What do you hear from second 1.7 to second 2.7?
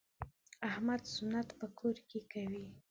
کور کې کوي.